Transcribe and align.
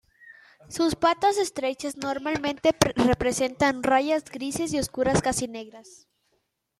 Sus 0.67 0.95
patas 0.95 1.37
estrechas 1.37 1.95
normalmente 1.95 2.73
presentan 3.19 3.83
rayas 3.83 4.23
grises 4.31 4.73
y 4.73 4.79
oscuras 4.79 5.21
casi 5.21 5.47
negras. 5.47 6.07